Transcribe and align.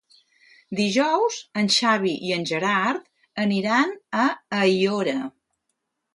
Dijous 0.77 1.37
en 1.63 1.69
Xavi 1.75 2.13
i 2.29 2.33
en 2.39 2.47
Gerard 2.53 3.05
aniran 3.45 3.95
a 4.25 4.27
Aiora. 4.63 5.17